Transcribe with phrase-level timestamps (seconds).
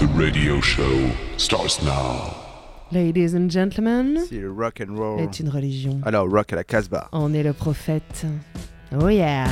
[0.00, 2.34] The radio show, starts now.
[2.90, 5.20] Ladies and gentlemen, C'est le rock and roll.
[5.20, 6.00] est une religion.
[6.04, 7.08] Alors, rock à la Casbah.
[7.12, 8.24] On est le prophète.
[8.98, 9.44] Oh yeah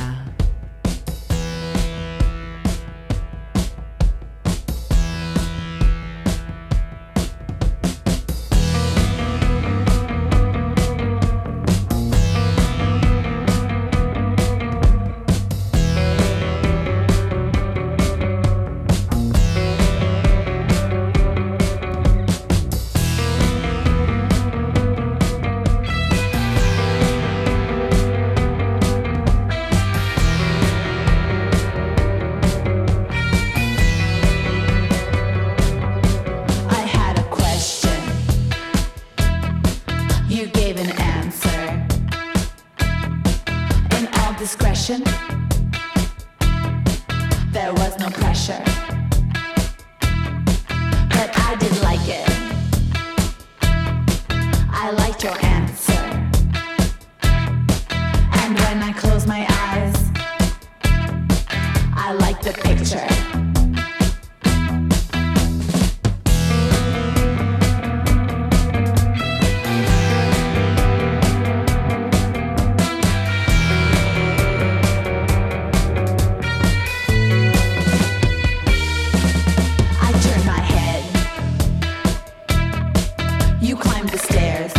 [83.99, 84.78] climb the stairs.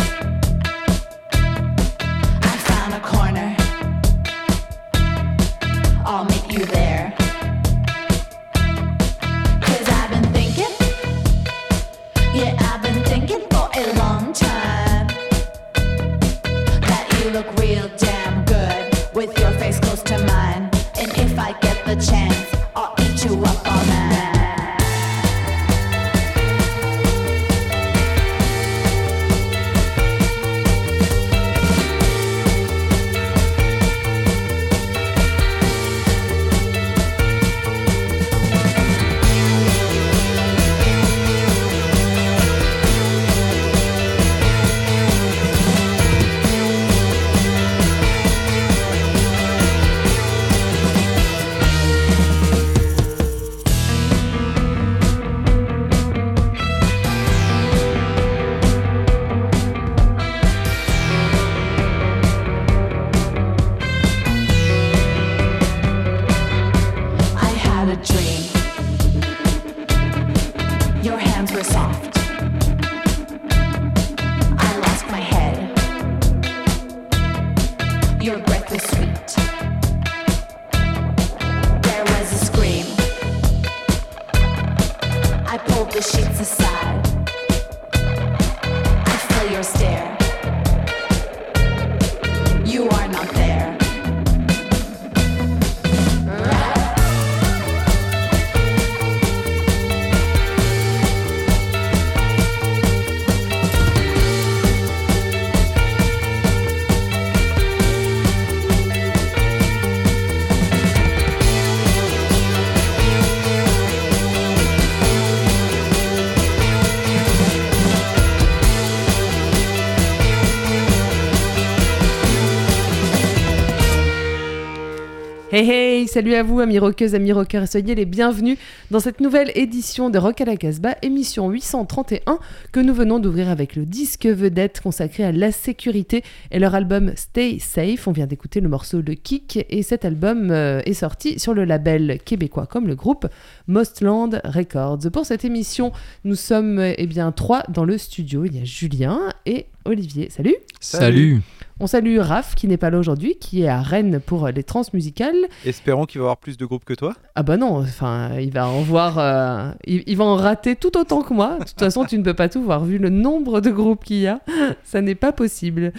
[125.53, 128.57] Hey hey, salut à vous amis rockeuses, amis rockeurs soyez les bienvenus
[128.89, 132.39] dans cette nouvelle édition de Rock à la Casbah, émission 831
[132.71, 137.11] que nous venons d'ouvrir avec le disque vedette consacré à la sécurité et leur album
[137.17, 138.07] Stay Safe.
[138.07, 141.65] On vient d'écouter le morceau Le Kick et cet album euh, est sorti sur le
[141.65, 143.27] label québécois comme le groupe
[143.67, 145.11] Mostland Records.
[145.11, 145.91] Pour cette émission,
[146.23, 148.45] nous sommes eh bien trois dans le studio.
[148.45, 150.29] Il y a Julien et Olivier.
[150.29, 151.41] Salut Salut.
[151.81, 154.83] On salue Raph qui n'est pas là aujourd'hui, qui est à Rennes pour les trans
[154.93, 155.47] musicales.
[155.65, 157.15] Espérons qu'il va avoir plus de groupes que toi.
[157.33, 160.95] Ah bah non, enfin, il va en voir, euh, il, il va en rater tout
[160.95, 161.57] autant que moi.
[161.59, 162.85] De toute façon, tu ne peux pas tout voir.
[162.85, 164.41] Vu le nombre de groupes qu'il y a,
[164.83, 165.91] ça n'est pas possible.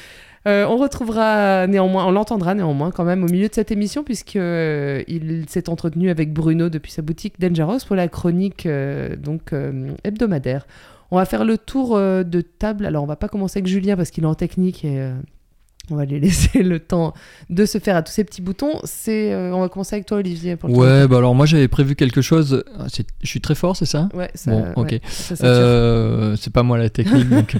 [0.46, 4.36] Euh, on retrouvera néanmoins, on l'entendra néanmoins quand même au milieu de cette émission puisque
[4.36, 9.52] euh, il s'est entretenu avec Bruno depuis sa boutique Dangerous pour la chronique euh, donc
[9.52, 10.66] euh, hebdomadaire.
[11.12, 12.86] On va faire le tour euh, de table.
[12.86, 15.12] Alors on va pas commencer avec Julien parce qu'il est en technique et euh,
[15.90, 17.12] On va lui laisser le temps
[17.50, 18.78] de se faire à tous ces petits boutons.
[18.84, 20.56] C'est, euh, on va commencer avec toi, Olivier.
[20.56, 22.64] Pour le Ouais, bah alors moi j'avais prévu quelque chose.
[22.78, 22.86] Ah,
[23.22, 24.08] Je suis très fort, c'est ça?
[24.14, 24.92] Ouais, ça, Bon, ok.
[24.92, 25.00] ouais.
[25.42, 27.28] Euh, c'est pas moi la technique.
[27.30, 27.56] donc.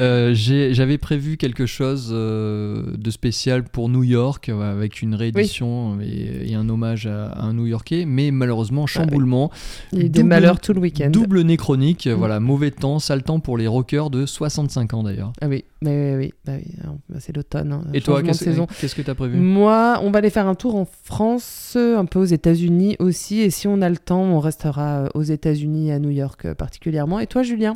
[0.00, 6.54] Euh, J'avais prévu quelque chose de spécial pour New York avec une réédition et, et
[6.54, 9.50] un hommage à, à un New Yorkais, mais malheureusement chamboulement,
[9.92, 11.10] Il y a eu des double- malheurs tout le week-end.
[11.10, 12.12] double nez chronique, Mm.
[12.12, 15.32] voilà mauvais temps, sale temps pour les rockers de 65 ans d'ailleurs.
[15.40, 17.72] Ah oui, bah oui, oui, bah oui, alors, bah c'est l'automne.
[17.72, 18.66] hein, Et toi, qu'est-ce saison.
[18.80, 19.38] qu'est-ce que tu as prévu?
[19.38, 23.40] Moi, on va aller faire un tour en France, un peu aux États-Unis aussi.
[23.40, 26.54] Et si on a le temps, on restera euh, aux États-Unis, à New York euh,
[26.54, 27.20] particulièrement.
[27.20, 27.74] Et toi, Julien?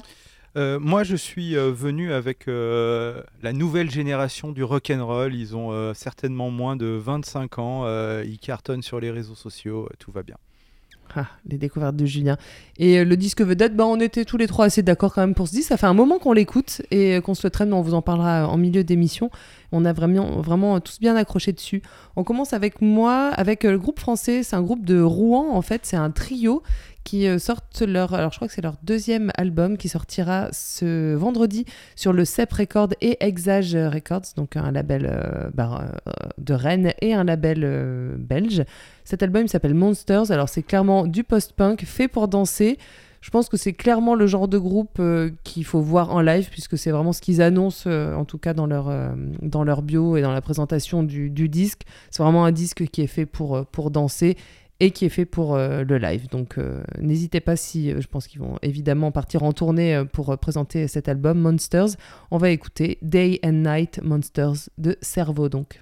[0.56, 5.34] Euh, moi, je suis euh, venu avec euh, la nouvelle génération du rock and roll.
[5.34, 7.82] Ils ont euh, certainement moins de 25 ans.
[7.86, 9.88] euh, ils cartonnent sur les réseaux sociaux.
[9.98, 10.36] tout va bien.
[11.14, 12.38] Ah, les découvertes de Julien.
[12.78, 15.34] Et euh, le disque vedette, bah, on était tous les trois assez d'accord quand même
[15.34, 15.68] pour ce disque.
[15.68, 18.00] Ça fait un moment qu'on l'écoute et euh, qu'on se le traîne, on vous en
[18.00, 19.30] parlera en milieu d'émission.
[19.72, 21.82] On a vraiment, vraiment tous bien accroché dessus.
[22.16, 24.42] On commence avec moi, avec euh, le groupe français.
[24.42, 25.82] C'est un groupe de Rouen, en fait.
[25.84, 26.62] C'est un trio
[27.04, 28.14] qui euh, sortent leur.
[28.14, 31.64] Alors, je crois que c'est leur deuxième album qui sortira ce vendredi
[31.96, 36.92] sur le CEP Records et Exage Records, donc un label euh, bah, euh, de Rennes
[37.00, 38.64] et un label belge.
[39.04, 40.30] Cet album s'appelle Monsters.
[40.30, 42.78] Alors, c'est clairement du post-punk fait pour danser.
[43.20, 45.00] Je pense que c'est clairement le genre de groupe
[45.44, 48.66] qu'il faut voir en live, puisque c'est vraiment ce qu'ils annoncent, en tout cas dans
[48.66, 48.92] leur,
[49.40, 51.82] dans leur bio et dans la présentation du, du disque.
[52.10, 54.36] C'est vraiment un disque qui est fait pour, pour danser
[54.82, 56.28] et qui est fait pour euh, le live.
[56.28, 60.36] Donc euh, n'hésitez pas si, euh, je pense qu'ils vont évidemment partir en tournée pour
[60.38, 61.96] présenter cet album, Monsters.
[62.32, 65.81] On va écouter Day and Night Monsters de Cerveau donc.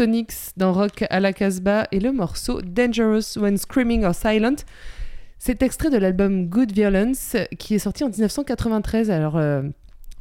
[0.00, 4.56] Les Subsonics dans Rock à la Casbah et le morceau Dangerous When Screaming or Silent.
[5.38, 9.10] C'est extrait de l'album Good Violence qui est sorti en 1993.
[9.10, 9.60] Alors, euh,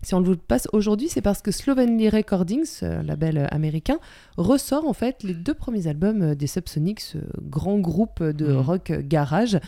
[0.01, 3.99] si on le vous passe aujourd'hui, c'est parce que Slovenly Recordings, euh, label américain,
[4.35, 8.57] ressort en fait les deux premiers albums euh, des Subsonics, euh, grand groupe de Mhm.
[8.57, 9.59] rock garage.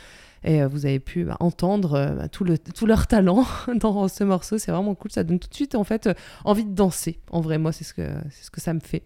[0.43, 4.09] Et euh, vous avez pu bah, entendre euh, bah, tout, le, tout leur talent dans
[4.09, 4.57] ce morceau.
[4.57, 5.11] C'est vraiment cool.
[5.11, 6.09] Ça donne tout de suite en fait
[6.43, 7.19] envie de danser.
[7.31, 9.03] En vrai, moi, c'est ce que, c'est ce que ça me fait.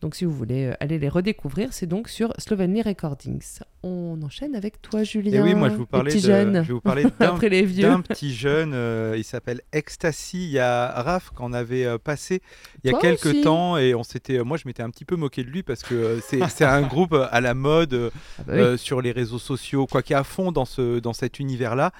[0.00, 3.60] Donc, si vous voulez euh, aller les redécouvrir, c'est donc sur Slovenly Recordings.
[3.82, 5.40] On enchaîne avec toi, Julien.
[5.40, 6.62] Et oui, moi je vous parlais de, jeunes.
[6.62, 7.88] je vais vous parlais d'un Après les vieux.
[7.88, 10.44] d'un petit jeune, euh, il s'appelle Ecstasy.
[10.44, 12.42] Il y a Raph qu'on avait euh, passé
[12.84, 13.40] il y a Toi quelques aussi.
[13.40, 15.94] temps et on s'était, moi je m'étais un petit peu moqué de lui parce que
[15.94, 18.78] euh, c'est c'est un groupe à la mode Ah bah oui.
[18.78, 21.92] sur les réseaux sociaux, quoi qu'il est à fond dans ce dans cet univers-là.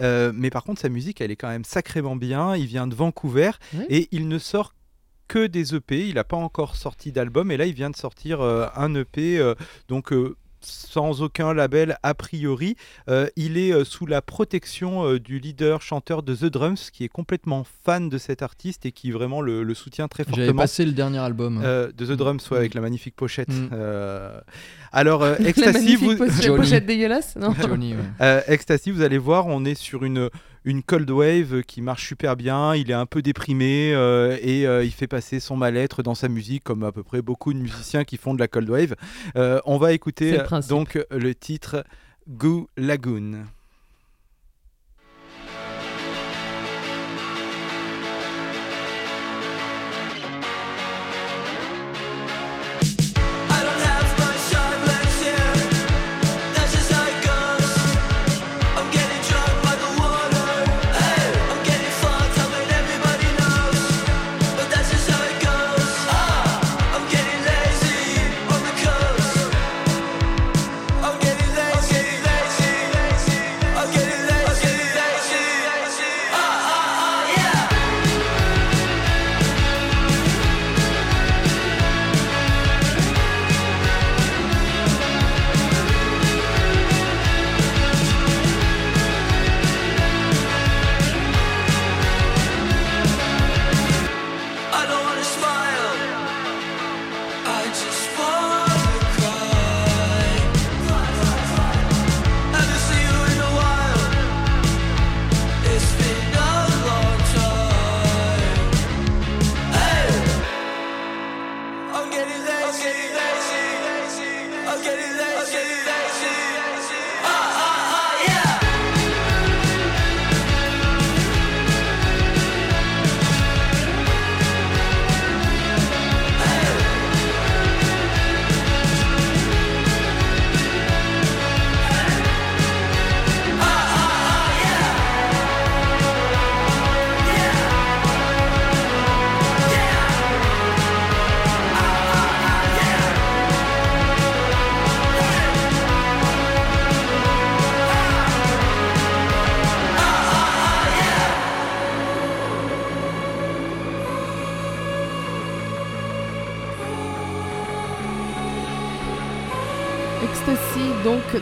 [0.00, 2.56] Mais par contre sa musique, elle est quand même sacrément bien.
[2.56, 3.50] Il vient de Vancouver
[3.90, 4.72] et il ne sort
[5.28, 6.06] que des EP.
[6.08, 9.38] Il n'a pas encore sorti d'album et là il vient de sortir euh, un EP.
[9.38, 9.54] euh,
[9.88, 12.74] donc euh, sans aucun label a priori.
[13.08, 17.04] Euh, il est euh, sous la protection euh, du leader chanteur de The Drums qui
[17.04, 20.62] est complètement fan de cet artiste et qui vraiment le, le soutient très J'avais fortement.
[20.62, 21.60] passé le dernier album.
[21.62, 22.60] Euh, de The Drums, ouais, Mm.
[22.60, 23.48] avec la magnifique pochette.
[23.50, 23.68] Mm.
[23.74, 24.40] Euh,
[24.90, 26.18] Alors, euh, La Ecstasy, magnifique
[26.48, 28.00] vous, pochette, dégueulasse, non Johnny, ouais.
[28.22, 30.30] euh, Ecstasy, vous allez voir, on est sur une,
[30.66, 32.74] une cold wave qui marche super bien.
[32.74, 36.28] Il est un peu déprimé euh, et euh, il fait passer son mal-être dans sa
[36.28, 38.96] musique, comme à peu près beaucoup de musiciens qui font de la cold wave.
[39.36, 41.84] Euh, on va écouter le donc le titre
[42.28, 43.44] Goo Lagoon.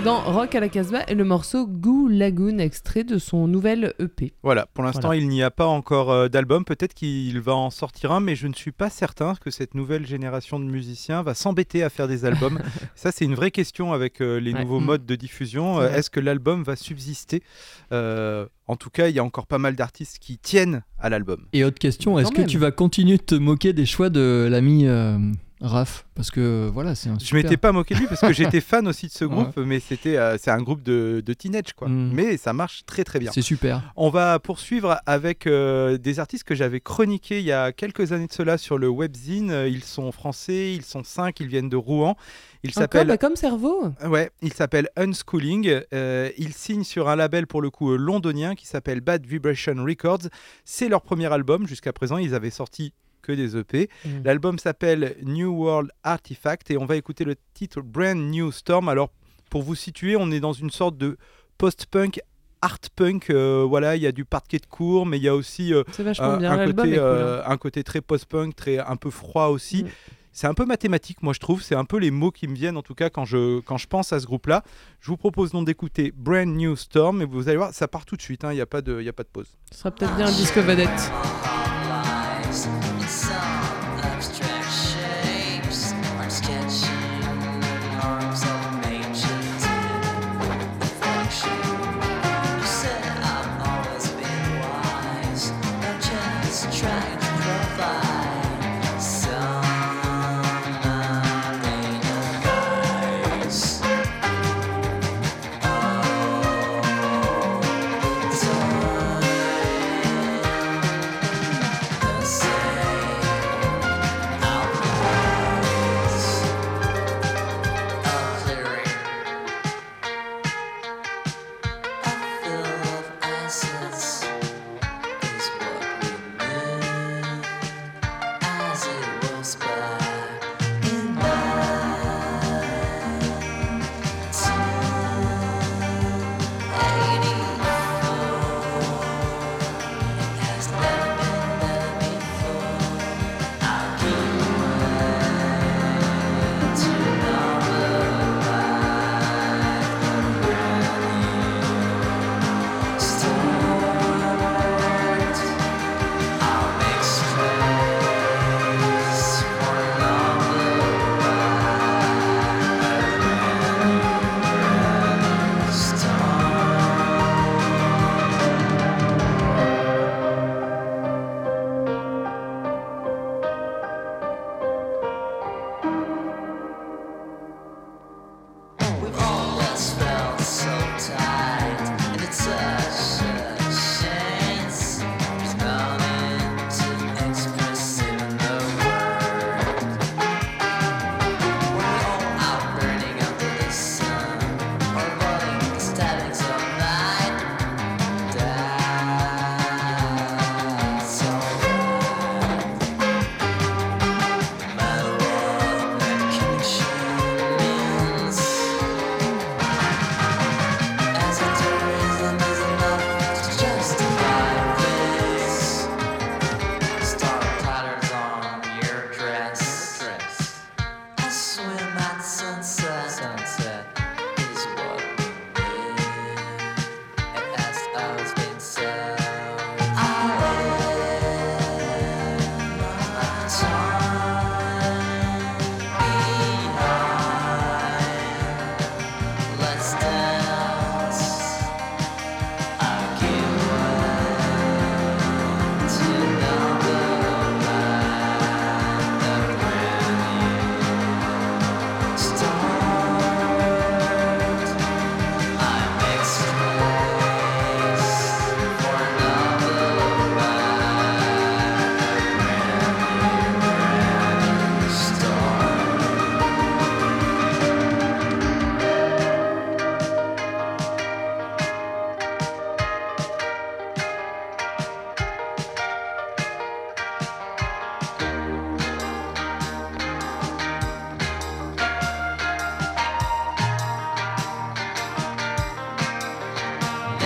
[0.04, 4.34] Dans Rock à la Casbah, et le morceau Goo Lagoon, extrait de son nouvel EP.
[4.42, 5.20] Voilà, pour l'instant, Voilà.
[5.22, 6.64] il n'y a pas encore euh, d'album.
[6.66, 10.06] Peut-être qu'il va en sortir un, mais je ne suis pas certain que cette nouvelle
[10.06, 12.60] génération de musiciens va s'embêter à faire des albums.
[12.94, 14.60] Ça, c'est une vraie question avec euh, les Ouais.
[14.62, 14.84] nouveaux Mm.
[14.84, 15.80] modes de diffusion.
[15.80, 15.90] Euh.
[15.90, 17.42] Est-ce que l'album va subsister?
[17.92, 21.46] Euh, En tout cas, il y a encore pas mal d'artistes qui tiennent à l'album.
[21.52, 22.46] Et autre question, est-ce que même.
[22.46, 25.18] tu vas continuer de te moquer des choix de l'ami euh,
[25.66, 27.42] Raph Parce que voilà, c'est un Je super...
[27.42, 29.30] m'étais pas moqué de lui parce que j'étais fan aussi de ce Ouais.
[29.34, 31.88] groupe, mais c'était euh, c'est un groupe de, de teenage quoi.
[31.88, 32.10] Mm.
[32.12, 33.32] Mais ça marche très très bien.
[33.32, 33.82] C'est super.
[33.96, 38.26] On va poursuivre avec euh, des artistes que j'avais chroniqués il y a quelques années
[38.26, 39.64] de cela sur le webzine.
[39.66, 42.16] Ils sont français, ils sont cinq, ils viennent de Rouen.
[42.62, 43.90] Ils s'appellent bah, comme cerveau.
[44.06, 45.80] ouais, ils s'appellent Unschooling.
[45.92, 50.28] Euh, ils signent sur un label pour le coup londonien qui s'appelle Bad Vibration Records.
[50.64, 52.16] C'est leur premier album jusqu'à présent.
[52.18, 52.92] Ils avaient sorti
[53.24, 53.88] que des EP.
[54.04, 54.08] Mm.
[54.24, 58.88] L'album s'appelle New World Artifact et on va écouter le titre Brand New Storm.
[58.88, 59.10] Alors
[59.50, 61.16] pour vous situer, on est dans une sorte de
[61.58, 62.20] post-punk,
[62.60, 63.30] art punk.
[63.30, 65.82] euh, voilà, il y a du parquet de cours, mais il y a aussi euh,
[66.18, 66.52] un, bien.
[66.52, 66.94] un côté, cool.
[66.98, 67.44] euh, hein.
[67.46, 69.84] un côté très post-punk, très un peu froid aussi.
[69.84, 69.88] Mm.
[70.36, 71.62] C'est un peu mathématique, moi je trouve.
[71.62, 73.86] C'est un peu les mots qui me viennent en tout cas quand je, quand je
[73.86, 74.64] pense à ce groupe-là.
[75.00, 78.16] Je vous propose donc d'écouter Brand New Storm et vous allez voir, ça part tout
[78.16, 78.42] de suite.
[78.44, 79.46] hein, Il n'y a pas de, y a pas de pause.
[79.70, 81.53] Ce sera peut-être bien un disque vedette.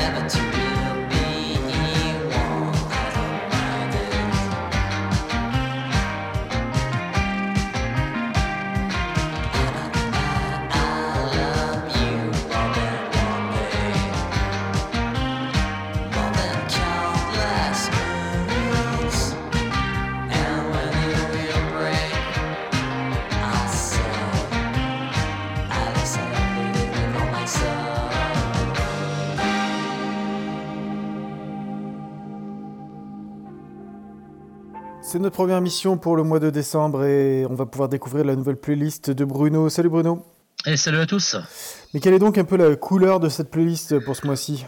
[0.09, 0.48] never too
[35.19, 38.37] C'est notre première mission pour le mois de décembre et on va pouvoir découvrir la
[38.37, 39.69] nouvelle playlist de Bruno.
[39.69, 40.25] Salut Bruno.
[40.65, 41.35] Et salut à tous.
[41.93, 44.65] Mais quelle est donc un peu la couleur de cette playlist pour ce mois-ci?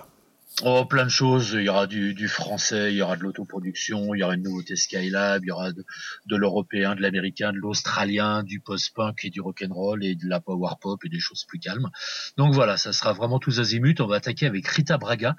[0.65, 1.53] Oh, plein de choses.
[1.53, 4.43] Il y aura du, du français, il y aura de l'autoproduction, il y aura une
[4.43, 5.85] nouveauté Skylab, il y aura de,
[6.27, 10.73] de l'européen, de l'américain, de l'australien, du post-punk et du rock'n'roll et de la power
[10.81, 11.91] pop et des choses plus calmes.
[12.39, 14.01] Donc voilà, ça sera vraiment tous azimuts.
[14.01, 15.37] On va attaquer avec Rita Braga,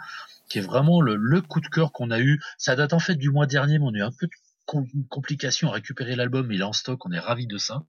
[0.47, 2.39] qui est vraiment le, le coup de cœur qu'on a eu.
[2.58, 4.30] Ça date en fait du mois dernier, mais on a eu un peu
[4.74, 6.52] de com- complications à récupérer l'album.
[6.52, 7.84] Il est en stock, on est ravis de ça.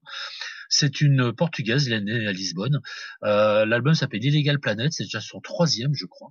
[0.69, 2.81] C'est une portugaise, elle est née à Lisbonne.
[3.25, 6.31] Euh, L'album s'appelle Illegal Planet, c'est déjà son troisième, je crois.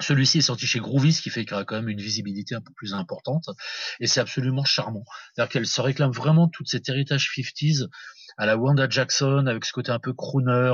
[0.00, 2.62] Celui-ci est sorti chez Groovis, ce qui fait qu'il a quand même une visibilité un
[2.62, 3.44] peu plus importante,
[4.00, 5.04] et c'est absolument charmant.
[5.34, 7.86] C'est-à-dire qu'elle se réclame vraiment tout cet héritage 50s
[8.40, 10.72] à la Wanda Jackson, avec ce côté un peu crooner,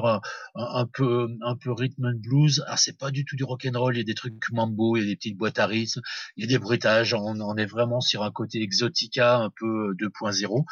[0.54, 2.64] un, peu un peu rhythm and blues.
[2.68, 4.96] Ah, c'est pas du tout du rock and roll, il y a des trucs mambo,
[4.96, 6.00] il y a des petites boîtes à rythme,
[6.36, 10.64] il y a des bruitages, on, est vraiment sur un côté exotica un peu 2.0.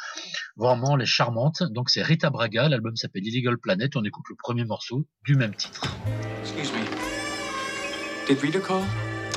[0.55, 1.63] Vraiment, elle est charmante.
[1.69, 5.53] Donc c'est Rita Braga, l'album s'appelle Illegal Planet, on écoute le premier morceau du même
[5.53, 5.93] titre.
[6.43, 6.79] Excuse me.
[8.25, 8.83] Did Rita call?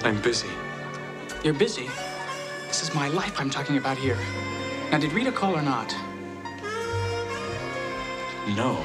[0.04, 0.46] I'm busy.
[1.42, 1.88] You're busy?
[2.68, 4.16] This is my life I'm talking about here.
[4.92, 5.92] Now, did Rita call or not?
[8.56, 8.84] No.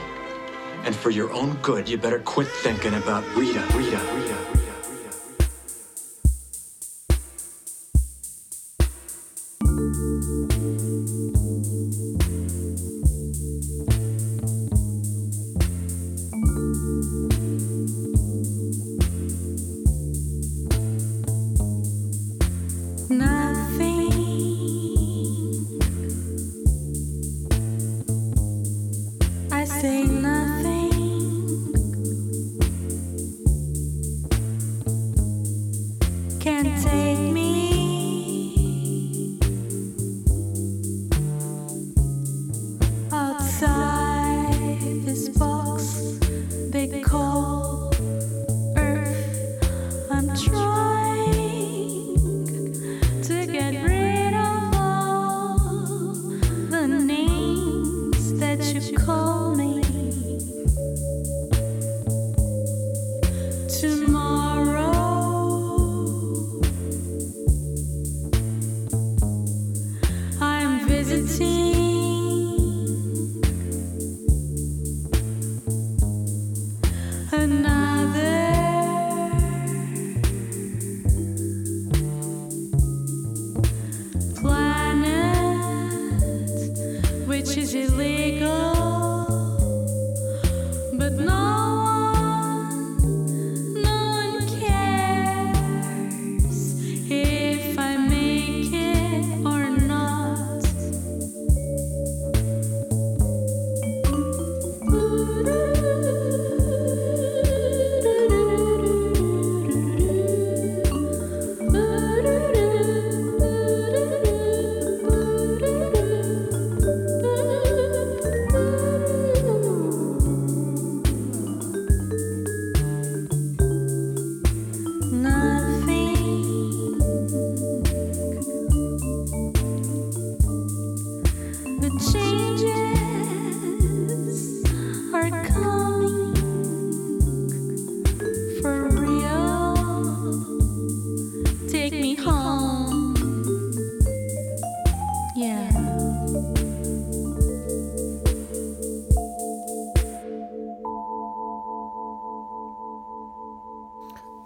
[0.83, 4.52] And for your own good, you better quit thinking about Rita, Rita, Rita.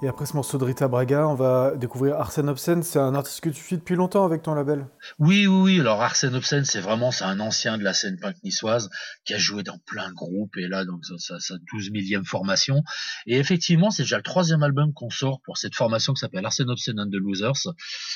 [0.07, 2.81] Et après ce morceau de Rita Braga, on va découvrir Arsène Obscène.
[2.81, 4.87] C'est un artiste que tu suis depuis longtemps avec ton label?
[5.19, 5.79] Oui, oui, oui.
[5.81, 8.89] Alors Arsène Obscène, c'est vraiment c'est un ancien de la scène punk niçoise
[9.25, 12.83] qui a joué dans plein de groupes et là donc sa, sa 12 millième formation.
[13.25, 16.69] Et effectivement, c'est déjà le troisième album qu'on sort pour cette formation qui s'appelle Arsène
[16.69, 17.73] Obscène and the Losers.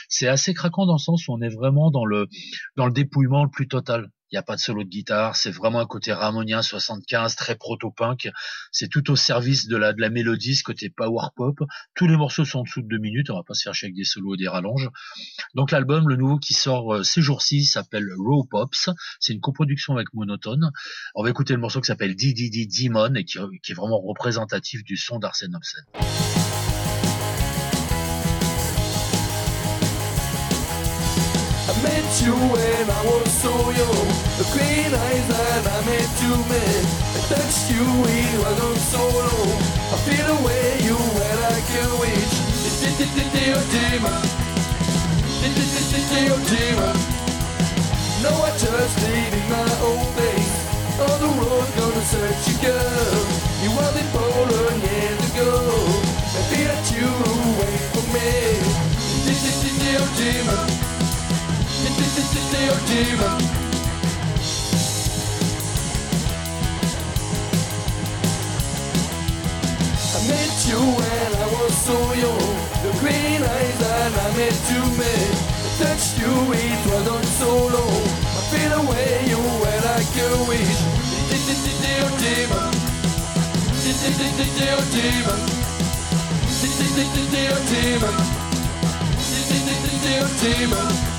[0.07, 2.29] C'est assez craquant dans le sens où on est vraiment dans le
[2.77, 4.07] dans le dépouillement le plus total.
[4.31, 7.55] Il n'y a pas de solo de guitare, c'est vraiment un côté ramonien 75, très
[7.55, 8.29] proto-punk.
[8.71, 11.59] C'est tout au service de la, de la mélodie, ce côté power pop.
[11.95, 13.87] Tous les morceaux sont en dessous de deux minutes, on va pas se faire chier
[13.87, 14.89] avec des solos et des rallonges.
[15.53, 18.89] Donc l'album, le nouveau qui sort euh, ces jours-ci, s'appelle Raw Pops.
[19.19, 20.71] C'est une coproduction avec Monotone.
[21.15, 24.83] On va écouter le morceau qui s'appelle DDD Demon et qui, qui est vraiment représentatif
[24.83, 26.40] du son d'Arsène Obscène.
[32.11, 34.07] Met you when I was so young.
[34.37, 36.83] The green eyes that I met you met.
[37.15, 39.55] I touched you, it wasn't so long.
[39.93, 42.35] I feel the way you were like a witch.
[43.47, 44.23] Your demon.
[46.27, 46.95] Your demon.
[48.23, 50.55] No, I just leaving my own place.
[50.99, 53.23] On the road, gonna search you, girl.
[53.63, 55.51] You are the polar years ago.
[56.35, 58.31] Maybe that you away from me.
[60.17, 60.80] Dear
[62.61, 63.41] Dear demon.
[70.13, 72.53] I met you when I was so young.
[72.85, 75.33] The green eyes that I met you met.
[75.57, 78.05] I touched you, it wasn't so long.
[78.37, 80.81] I feel away you were like a wish.
[81.81, 82.73] Dear demon.
[84.61, 85.41] Dear demon.
[87.33, 88.17] Dear demon.
[90.03, 91.10] Dear demon.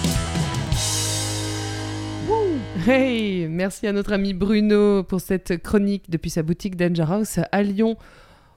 [2.84, 7.62] Hey, merci à notre ami Bruno pour cette chronique depuis sa boutique Danger House à
[7.62, 7.96] Lyon.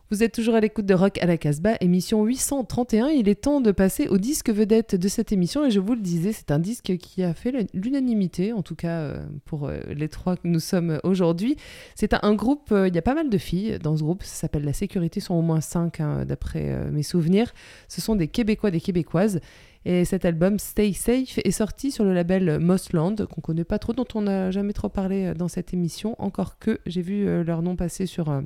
[0.09, 3.09] Vous êtes toujours à l'écoute de Rock à la Casbah, émission 831.
[3.09, 6.01] Il est temps de passer au disque vedette de cette émission et je vous le
[6.01, 10.09] disais, c'est un disque qui a fait l'unanimité, en tout cas euh, pour euh, les
[10.09, 11.55] trois que nous sommes aujourd'hui.
[11.93, 14.35] C'est un, groupe, euh, il y a pas mal de filles dans ce groupe, ça
[14.35, 17.53] s'appelle La Sécurité, sont au moins cinq hein, d'après mes souvenirs.
[17.89, 19.39] Ce sont des Québécois, des Québécoises.
[19.85, 23.93] Et cet album Stay Safe est sorti sur le label Mossland, qu'on connaît pas trop,
[23.93, 27.43] dont on n'a jamais trop parlé euh, dans cette émission, encore que j'ai vu euh,
[27.43, 28.41] leur nom passer sur euh,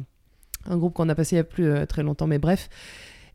[0.66, 2.70] un groupe qu'on a passé il y a plus très longtemps, mais bref.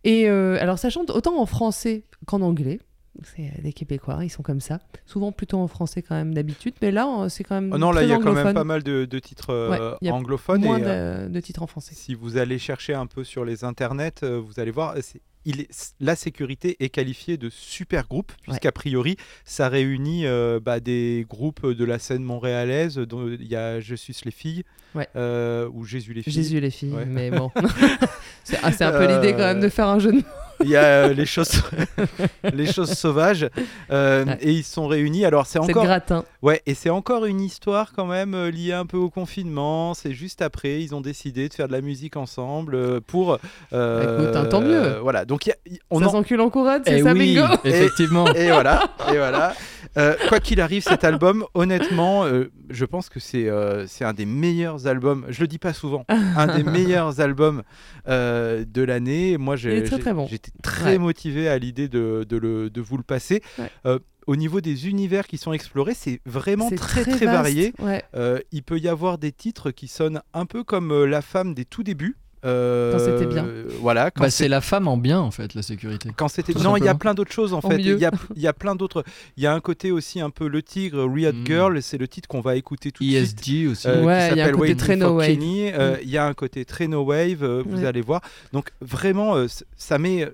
[0.05, 2.79] Et euh, alors ça chante autant en français qu'en anglais.
[3.23, 4.81] C'est des Québécois, ils sont comme ça.
[5.07, 7.71] Souvent plutôt en français quand même d'habitude, mais là c'est quand même.
[7.73, 10.62] Oh non, là, il y a quand même pas mal de, de titres Ouais, anglophones.
[10.62, 11.95] Moins et, de, de titres en français.
[11.95, 14.97] si vous allez chercher un peu sur les internets, vous allez voir,
[15.45, 20.81] il est- la sécurité est qualifiée de super groupe, puisqu'a priori, ça réunit euh, bah,
[20.81, 24.63] des groupes de la scène montréalaise, dont il y a Je suis les filles,
[24.95, 25.09] Ouais.
[25.17, 26.33] euh, ou Jésus les filles.
[26.33, 27.05] Jésus les filles, Ouais.
[27.05, 27.51] mais bon.
[28.45, 30.23] c'est ah, c'est un peu l'idée quand même de faire un jeu de mots.
[30.64, 31.62] Il y a euh, les choses,
[32.53, 33.48] les choses sauvages,
[33.90, 34.38] euh, Ouais.
[34.40, 35.24] et ils sont réunis.
[35.24, 36.24] Alors c'est encore, gratin.
[36.42, 39.94] ouais, et c'est encore une histoire quand même euh, liée un peu au confinement.
[39.94, 43.38] C'est juste après, ils ont décidé de faire de la musique ensemble euh, pour.
[43.72, 44.83] euh, Écoute, hein, tant mieux.
[44.83, 45.57] euh, voilà, donc y a-
[45.90, 46.50] on ça en- s'encule en
[46.87, 47.55] c'est Eh ça, oui, bingo?
[47.64, 48.27] effectivement.
[48.35, 49.55] et voilà, et voilà.
[49.97, 54.13] Euh, quoi qu'il arrive, cet album, honnêtement, euh, je pense que c'est euh, c'est un
[54.13, 55.25] des meilleurs albums.
[55.29, 57.63] Je le dis pas souvent, un des meilleurs albums
[58.07, 59.39] de l'année.
[59.39, 60.27] Moi, j'ai- très, bon.
[60.27, 60.99] j'étais très Ouais.
[60.99, 63.43] motivé à l'idée de, de, le- de vous le passer.
[63.59, 63.99] Ouais.
[64.27, 67.75] Au niveau des univers qui sont explorés, c'est vraiment très très, varié.
[67.79, 68.03] ouais.
[68.15, 71.53] Euh, il peut y avoir des titres qui sonnent un peu comme euh, La femme
[71.53, 72.17] des tout débuts.
[72.45, 73.47] Euh, Quand c'était bien.
[73.81, 74.11] Voilà.
[74.11, 76.11] Quand Bah, c'est la femme en bien en fait, la sécurité.
[76.17, 77.77] quand c'était non, il y a plein d'autres choses en fait.
[77.79, 79.05] Il y a, il y a plein d'autres.
[79.37, 81.47] Il y a un côté aussi un peu le tigre, Riot Mm.
[81.47, 83.17] Girl, c'est le titre qu'on va écouter tout de suite.
[83.49, 83.89] ESG aussi.
[83.89, 85.27] euh, Ouais, il y a un s'appelle côté très no wave.
[85.27, 85.71] Kenny.
[85.73, 85.99] Euh, Mm.
[86.03, 87.87] Il y a un côté très no wave, euh, vous Ouais.
[87.87, 88.21] allez voir.
[88.53, 90.29] Donc vraiment, euh, ça met,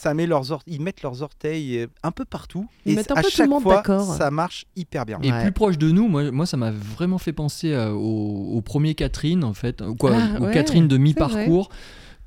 [0.00, 2.66] ça met leurs or- ils mettent leurs orteils euh, un peu partout.
[2.86, 4.14] Ils et mettent un à peu tout le chaque monde fois, d'accord.
[4.14, 5.18] ça marche hyper bien.
[5.22, 5.42] Et Ouais.
[5.42, 8.94] plus proche de nous, moi, moi ça m'a vraiment fait penser euh, au, au premier
[8.94, 11.68] Catherine, en fait, ou quoi, Ah, au ouais, Catherine de mi-parcours,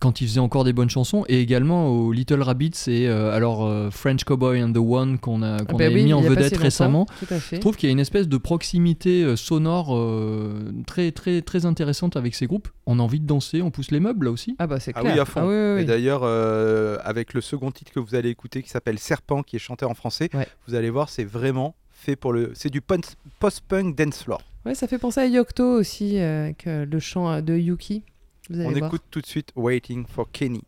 [0.04, 3.66] quand il faisait encore des bonnes chansons, et également au Little Rabbit, c'est euh, alors
[3.66, 7.06] euh, French Cowboy and the One qu'on a, Ah bah oui, mis en vedette récemment.
[7.52, 11.66] Je trouve qu'il y a une espèce de proximité euh, sonore euh, très, très, très
[11.66, 12.68] intéressante avec ces groupes.
[12.86, 14.58] On a envie de danser, on pousse les meubles là aussi.
[14.60, 15.14] Ah bah c'est Ah clair.
[15.14, 15.40] oui, à fond.
[15.42, 18.70] Ah oui, oui, Et d'ailleurs, euh, avec le second titre que vous allez écouter qui
[18.70, 20.48] s'appelle Serpent, qui est chanté en français, Ouais.
[20.68, 22.52] vous allez voir, c'est vraiment fait pour le.
[22.56, 22.82] C'est du
[23.40, 24.42] post-punk dance floor.
[24.66, 28.04] Ouais, ça fait penser à Yocto aussi, euh, avec euh, le chant de Yuki.
[28.50, 28.88] Vous allez On voir.
[28.88, 30.64] écoute tout de suite Waiting for Kenny.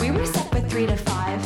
[0.00, 1.40] We were set for three to five,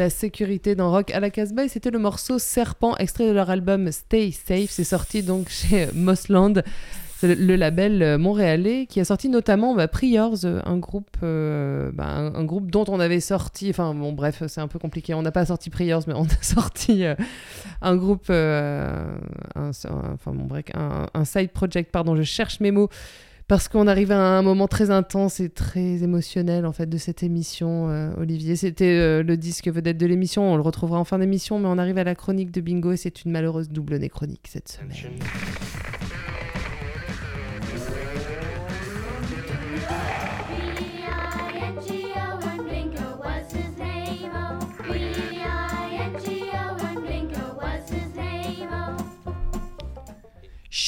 [0.00, 3.50] la sécurité dans Rock à la Casbah et c'était le morceau Serpent, extrait de leur
[3.50, 4.70] album Stay Safe.
[4.70, 6.62] C'est sorti donc chez Mossland.
[7.22, 12.06] Le, label euh, montréalais qui a sorti notamment bah, Priors, euh, un groupe, euh, bah,
[12.06, 15.12] un, groupe dont on avait sorti, enfin bon bref, c'est un peu compliqué.
[15.12, 17.04] On n'a pas sorti Priors, mais on a sorti
[17.82, 22.88] un groupe, enfin bon bref, un side project, pardon, je cherche mes mots.
[23.50, 27.24] Parce qu'on arrive à un moment très intense et très émotionnel en fait de cette
[27.24, 28.54] émission, euh, Olivier.
[28.54, 30.52] C'était euh, le disque vedette de l'émission.
[30.52, 32.96] On le retrouvera en fin d'émission, mais on arrive à la chronique de Bingo et
[32.96, 35.18] c'est une malheureuse double nez chronique cette semaine.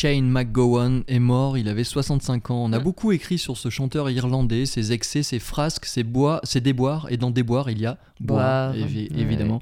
[0.02, 2.64] Shane McGowan est mort, il avait 65 ans.
[2.64, 6.60] On a beaucoup écrit sur ce chanteur irlandais, ses excès, ses frasques, ses, bois, ses
[6.60, 9.20] déboires, et dans déboires, il y a boire, Boire, évi- ouais.
[9.20, 9.60] évidemment.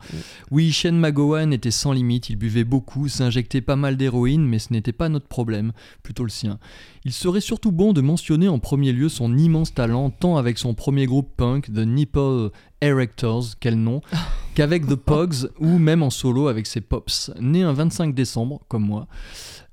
[0.51, 4.73] Oui, Shane McGowan était sans limite, il buvait beaucoup, s'injectait pas mal d'héroïne, mais ce
[4.73, 5.73] n'était pas notre problème,
[6.03, 6.59] plutôt le sien.
[7.05, 10.73] Il serait surtout bon de mentionner en premier lieu son immense talent, tant avec son
[10.73, 12.49] premier groupe punk, The Nipple
[12.81, 14.01] Erectors, quel nom,
[14.55, 17.31] qu'avec The Pogs, ou même en solo avec ses Pops.
[17.41, 19.07] Né un 25 décembre, comme moi,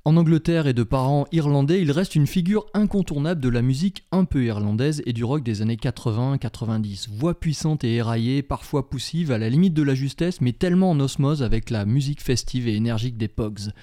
[0.07, 4.23] en Angleterre et de parents irlandais, il reste une figure incontournable de la musique un
[4.23, 7.09] peu irlandaise et du rock des années 80-90.
[7.11, 10.99] Voix puissante et éraillée, parfois poussive, à la limite de la justesse, mais tellement en
[11.01, 13.73] osmose avec la musique festive et énergique des Pogs.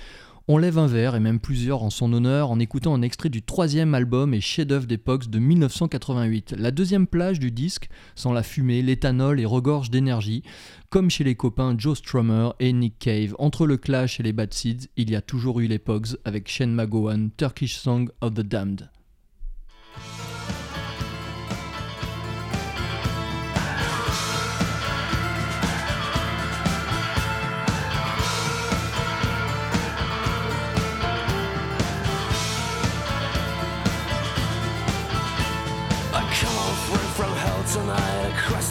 [0.46, 3.40] On lève un verre, et même plusieurs en son honneur, en écoutant un extrait du
[3.40, 6.54] troisième album et chef-d'œuvre des Pogs de 1988.
[6.58, 10.42] La deuxième plage du disque, sans la fumée, l'éthanol et regorge d'énergie,
[10.90, 13.34] comme chez les copains Joe Strummer et Nick Cave.
[13.38, 15.80] Entre le Clash et les Bad Seeds, il y a toujours eu les
[16.26, 18.90] avec Shane McGowan, Turkish Song of the Damned.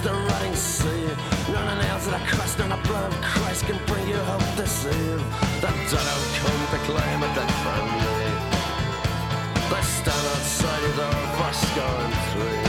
[0.03, 1.07] The running sea.
[1.53, 4.67] None nails that I crushed on the blood of Christ can bring you hope to
[4.67, 5.21] save.
[5.61, 8.31] The dead have come to claim a dead family.
[9.71, 12.62] They stand outside your door, first going through.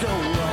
[0.00, 0.47] Go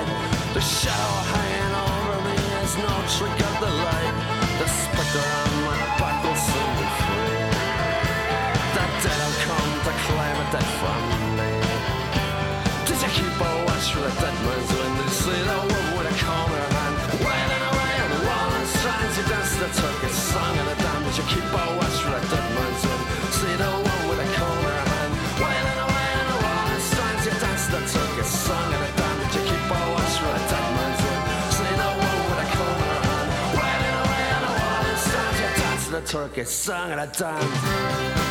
[36.15, 38.24] danced the Turkish song of the damned.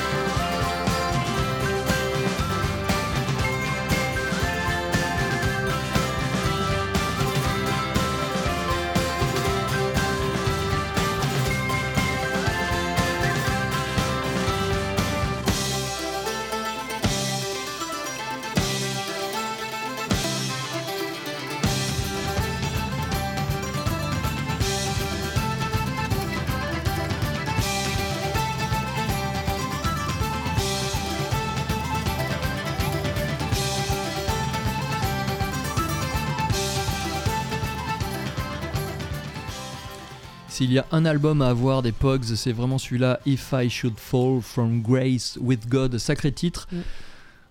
[40.55, 43.99] S'il y a un album à avoir des Pogs, c'est vraiment celui-là, If I Should
[43.99, 46.69] Fall from Grace with God, sacré titre.
[46.71, 46.77] Mm.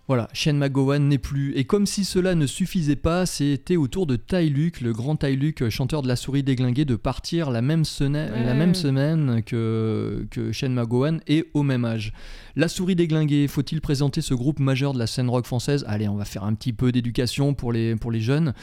[0.08, 1.54] Voilà, Shane McGowan n'est plus.
[1.58, 5.18] Et comme si cela ne suffisait pas, c'était au tour de Ty Luke, le grand
[5.18, 8.45] Ty Luke, chanteur de la souris déglinguée, de partir la même, sena- Ouais.
[8.45, 12.14] la même semaine que, que Shane McGowan et au même âge.
[12.56, 15.84] La souris déglinguée, faut-il présenter ce groupe majeur de la scène rock française?
[15.89, 18.54] Allez, on va faire un petit peu d'éducation pour les, pour les jeunes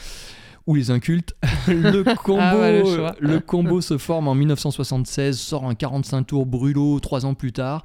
[0.67, 1.35] ou les incultes.
[1.67, 3.15] le, combo, Ah ouais, le choix.
[3.19, 7.83] le combo se forme en 1976, sort un 45 tours brûlot trois ans plus tard.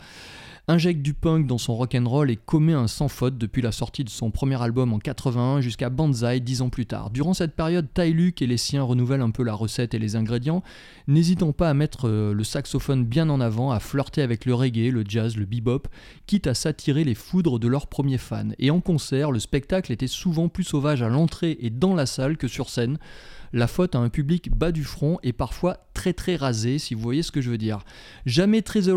[0.68, 4.10] Injecte du punk dans son rock'n'roll et commet un sans faute depuis la sortie de
[4.10, 7.10] son premier album en 81 jusqu'à Banzai dix ans plus tard.
[7.10, 10.16] Durant cette période, Ty Luke et les siens renouvellent un peu la recette et les
[10.16, 10.64] ingrédients,
[11.06, 14.90] n'hésitant pas à mettre euh, le saxophone bien en avant, à flirter avec le reggae,
[14.90, 15.86] le jazz, le bebop,
[16.26, 18.50] quitte à s'attirer les foudres de leurs premiers fans.
[18.58, 22.36] Et en concert, le spectacle était souvent plus sauvage à l'entrée et dans la salle
[22.36, 22.98] que sur scène.
[23.52, 27.00] La faute à un public bas du front et parfois très très rasé, si vous
[27.00, 27.80] voyez ce que je veux dire.
[28.26, 28.88] Jamais très,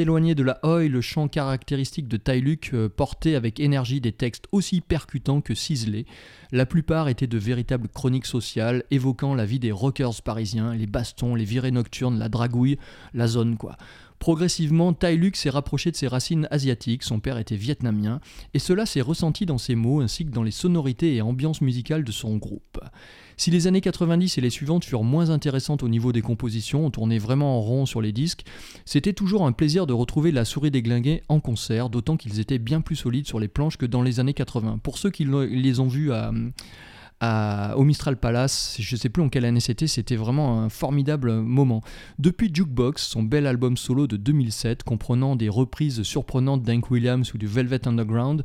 [0.00, 4.12] éloigné de la oi, le chant caractéristique de Ty Luke euh, portait avec énergie des
[4.12, 6.06] textes aussi percutants que ciselés.
[6.52, 11.34] La plupart étaient de véritables chroniques sociales, évoquant la vie des rockers parisiens, les bastons,
[11.34, 12.78] les virées nocturnes, la dragouille,
[13.14, 13.76] la zone quoi.
[14.18, 18.20] Progressivement, Ty Luke s'est rapproché de ses racines asiatiques, son père était vietnamien,
[18.52, 22.04] et cela s'est ressenti dans ses mots ainsi que dans les sonorités et ambiances musicales
[22.04, 22.80] de son groupe.
[23.36, 26.90] Si les années 90 et les suivantes furent moins intéressantes au niveau des compositions, on
[26.90, 28.44] tournait vraiment en rond sur les disques,
[28.84, 32.80] c'était toujours un plaisir de retrouver la souris déglinguée en concert, d'autant qu'ils étaient bien
[32.80, 34.80] plus solides sur les planches que dans les années 80.
[34.82, 36.32] Pour ceux qui les ont vus à,
[37.22, 41.32] au Mistral Palace, je ne sais plus en quelle année c'était, c'était vraiment un formidable
[41.32, 41.82] moment.
[42.18, 47.38] Depuis Jukebox, son bel album solo de 2007, comprenant des reprises surprenantes d'Hank Williams ou
[47.38, 48.44] du Velvet Underground,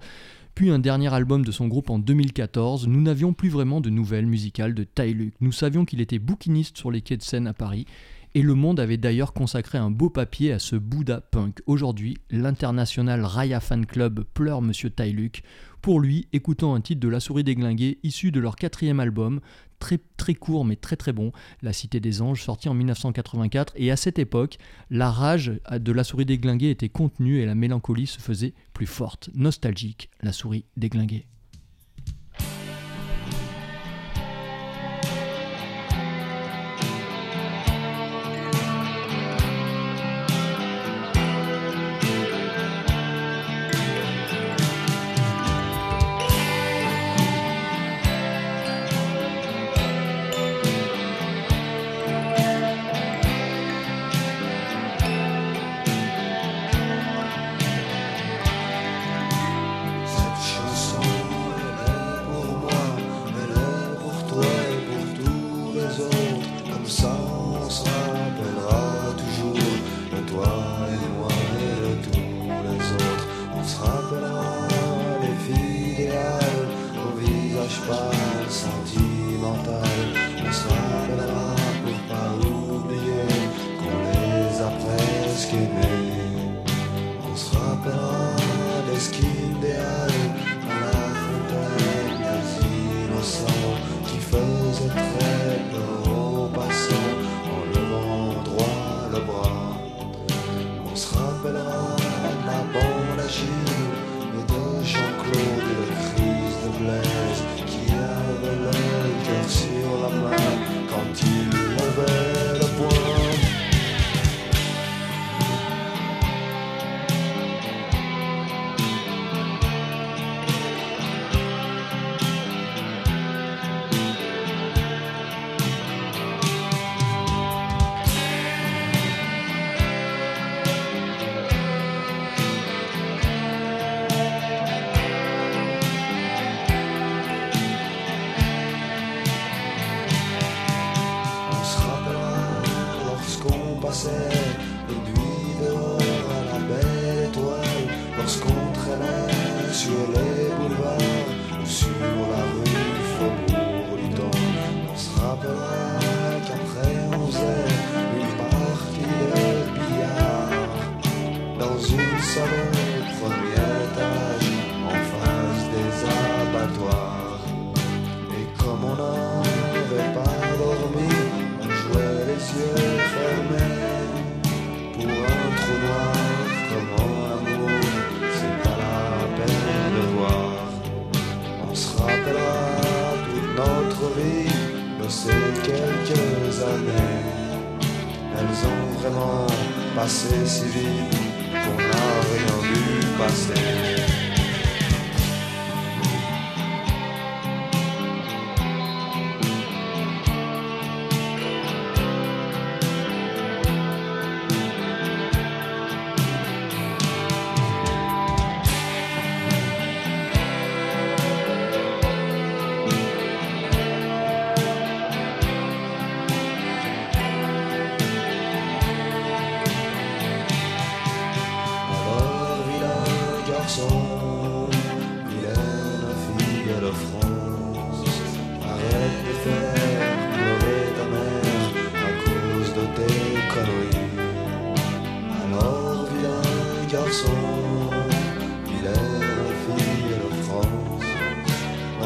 [0.55, 4.27] puis un dernier album de son groupe en 2014, nous n'avions plus vraiment de nouvelles
[4.27, 5.33] musicales de Ty Luke.
[5.41, 7.87] Nous savions qu'il était bouquiniste sur les quais de Seine à Paris,
[8.35, 11.61] et Le Monde avait d'ailleurs consacré un beau papier à ce Bouddha punk.
[11.67, 15.43] Aujourd'hui, l'international Raya Fan Club pleure Monsieur Ty Luke.
[15.83, 19.41] Pour lui, écoutant un titre de La Souris déglinguée issu de leur quatrième album,
[19.79, 23.73] très très court mais très très bon, La Cité des Anges, sorti en 1984.
[23.75, 24.59] Et à cette époque,
[24.89, 29.29] la rage de La Souris déglinguée était contenue et la mélancolie se faisait plus forte.
[29.35, 31.27] Nostalgique, La Souris déglinguée.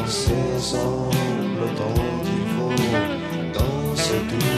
[0.08, 1.14] Danser ensemble
[1.60, 2.72] le temps qu'il faut,
[3.52, 4.57] danser toute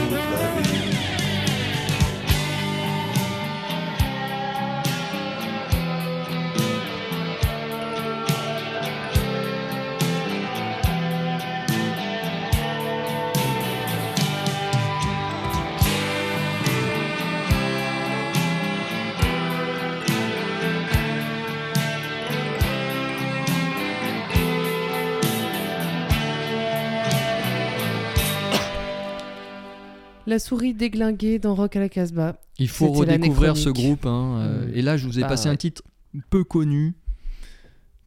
[30.31, 32.37] La souris déglinguée dans Rock à la Casbah.
[32.57, 34.05] Il faut redécouvrir ce groupe.
[34.05, 34.71] hein, euh, Mm.
[34.75, 35.53] Et là, je vous ai Bah, passé ouais.
[35.53, 35.81] un titre
[36.29, 36.93] peu connu,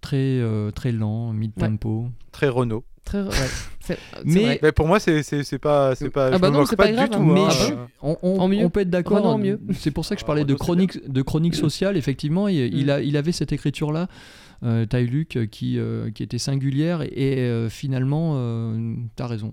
[0.01, 2.09] très, euh, très lent, mid-tempo.
[2.33, 2.83] Très Renault.
[3.05, 3.21] Très...
[3.23, 3.29] ouais,
[3.81, 6.29] c'est- c'est Mais- pour moi, c'est c'est- c'est pas, c'est pas.
[6.29, 7.19] Ah je bah me non, c'est pas, pas grave, du hein.
[7.19, 7.25] tout.
[7.25, 7.51] Mais hein.
[7.51, 8.65] je- on, on- En mieux.
[8.65, 9.19] on peut être d'accord.
[9.19, 9.61] Renaud en mieux.
[9.75, 11.99] C'est pour ça que je parlais de chronique, de chronique sociale.
[11.99, 12.91] Effectivement, il, il Mm.
[12.91, 14.09] a, il avait cette écriture-là,
[14.63, 17.03] euh, Ty Luke, euh, qui, euh, qui était singulière.
[17.03, 19.53] Et euh, finalement, euh, t'as raison.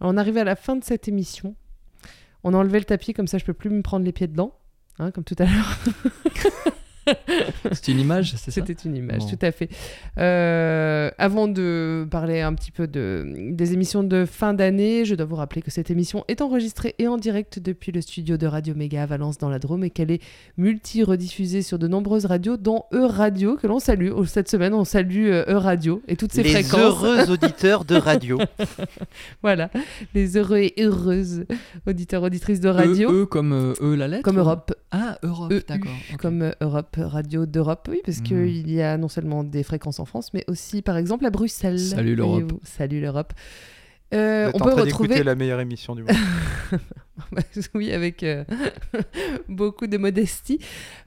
[0.00, 1.54] On arrive à la fin de cette émission.
[2.42, 4.54] On a enlevé le tapis, comme ça je peux plus me prendre les pieds dedans,
[4.98, 5.78] hein, comme tout à l'heure.
[7.72, 9.28] C'était une image, c'est ça C'était une image, Bon.
[9.28, 9.68] tout à fait.
[10.18, 15.26] Euh, avant de parler un petit peu de, des émissions de fin d'année, je dois
[15.26, 18.74] vous rappeler que cette émission est enregistrée et en direct depuis le studio de Radio
[18.74, 20.22] Méga à Valence dans la Drôme et qu'elle est
[20.56, 24.10] multi-rediffusée sur de nombreuses radios, dont E-Radio, que l'on salue.
[24.14, 26.80] Oh, Cette semaine, on salue euh, E-Radio et toutes ses Les fréquences.
[26.80, 28.38] heureux auditeurs de radio.
[29.42, 29.70] voilà,
[30.14, 31.44] les heureux et heureuses
[31.86, 33.10] auditeurs, auditrices de radio.
[33.10, 34.72] E, E comme euh, E la lettre Comme Europe.
[34.90, 35.92] Ah, Europe, EU, d'accord.
[36.18, 38.22] Comme Europe, radio d'Europe, oui, parce Mm.
[38.22, 41.78] qu'il y a non seulement des fréquences en France, mais aussi, par exemple, à Bruxelles.
[41.78, 42.52] Salut l'Europe.
[42.64, 43.32] Salut l'Europe.
[44.12, 45.22] Euh, on peut retrouver.
[45.22, 46.10] la meilleure émission du monde.
[47.74, 48.44] oui, avec euh,
[49.48, 50.58] beaucoup de modestie.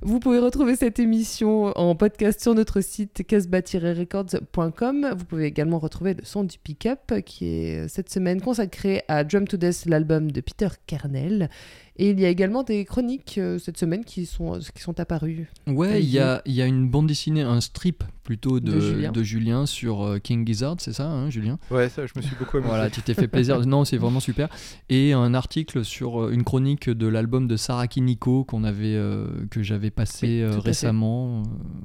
[0.01, 5.13] Vous pouvez retrouver cette émission en podcast sur notre site casbah-records.com.
[5.17, 9.23] Vous pouvez également retrouver le son du pick-up qui est euh, cette semaine consacré à
[9.23, 11.49] Drum to Death, l'album de Peter Kernel.
[11.95, 15.47] Et il y a également des chroniques euh, cette semaine qui sont, qui sont apparues.
[15.67, 18.79] Ouais, il y a, il y a une bande dessinée, un strip plutôt de, De
[18.79, 19.11] Julien.
[19.11, 21.59] de Julien sur euh, King Gizzard, c'est ça, hein, Julien?
[21.69, 22.69] Ouais, ça, je me suis beaucoup amusé.
[22.69, 23.59] Voilà, tu t'es fait plaisir.
[23.67, 24.49] non, c'est vraiment super.
[24.89, 29.27] Et un article sur euh, une chronique de l'album de Sarah Kiniko qu'on avait, euh,
[29.49, 31.43] que j'avais passé Oui, euh, récemment.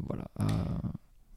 [0.08, 0.24] voilà.
[0.38, 0.46] à-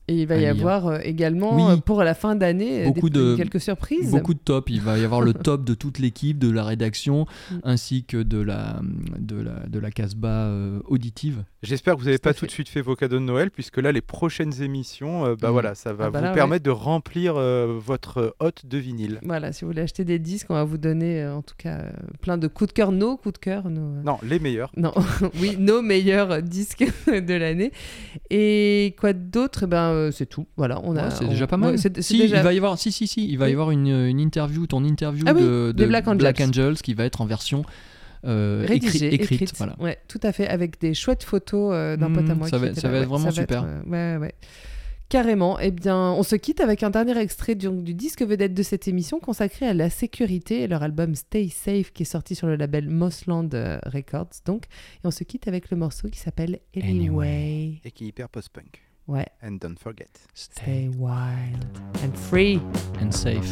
[0.08, 1.74] Et il va y avoir euh, également Oui.
[1.74, 4.12] euh, pour la fin d'année euh, Beaucoup des- de- quelques surprises.
[4.12, 4.70] Beaucoup de top.
[4.70, 7.56] Il va y avoir le top de toute l'équipe, de la rédaction, Mm.
[7.64, 8.82] ainsi que de la,
[9.20, 11.44] de la, de la Casbah euh, auditive.
[11.64, 12.40] J'espère que vous n'avez pas fait.
[12.40, 15.50] tout de suite fait vos cadeaux de Noël, puisque là, les prochaines émissions, euh, bah
[15.50, 15.52] Mm.
[15.54, 16.36] voilà, ça va Ah bah vous là, ouais.
[16.36, 19.20] permettre de remplir euh, votre hôte de vinyle.
[19.24, 21.78] Voilà, si vous voulez acheter des disques, on va vous donner euh, en tout cas
[21.80, 21.92] euh,
[22.22, 24.72] plein de coups de cœur, nos coups de cœur, nos, Non, les meilleurs.
[24.76, 24.94] Non,
[25.40, 27.72] oui, nos meilleurs disques de l'année.
[28.30, 29.64] Et quoi d'autre?
[29.64, 30.48] Eh Ben, euh, c'est tout.
[30.58, 31.06] Voilà, on a.
[31.06, 31.72] Ouais, c'est on- déjà pas mal.
[31.72, 33.54] ouais, c'est- c'est si, déjà- il va y avoir, si, si, si, il va y
[33.54, 36.34] avoir une, une interview, ton interview Ah de, Black Angels.
[36.42, 37.64] Angels qui va être en version
[38.26, 39.42] euh, rédigée, écrite.
[39.42, 39.54] écrite.
[39.58, 39.76] Voilà.
[39.80, 42.48] Ouais, tout à fait, avec des chouettes photos euh, d'un pote à Mhm, moi.
[42.50, 42.94] ça qui va- ça là.
[42.94, 43.64] va être Ouais, vraiment ça va super.
[43.64, 43.82] euh,
[44.18, 44.34] ouais, ouais.
[45.10, 45.60] Carrément.
[45.60, 48.88] Eh bien, on se quitte avec un dernier extrait du, du disque vedette de cette
[48.88, 52.56] émission consacré à la sécurité et leur album Stay Safe qui est sorti sur le
[52.56, 54.30] label Mossland euh, Records.
[54.46, 54.66] Donc,
[55.04, 57.82] et on se quitte avec le morceau qui s'appelle Anyway.
[57.84, 58.82] Et qui est hyper post-punk.
[59.08, 59.26] Ouais.
[59.42, 60.10] And don't forget.
[60.34, 61.66] Stay wild
[62.02, 62.62] and free.
[63.00, 63.52] And safe.